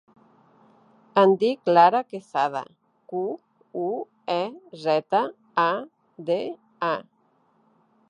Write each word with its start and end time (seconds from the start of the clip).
Em 1.23 1.33
dic 1.43 1.69
Lara 1.73 2.01
Quezada: 2.13 2.63
cu, 3.13 3.21
u, 3.83 3.87
e, 4.39 4.41
zeta, 4.89 5.25
a, 5.69 5.71
de, 6.33 6.41
a. 6.95 6.95